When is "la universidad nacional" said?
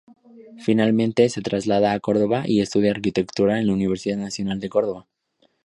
3.67-4.59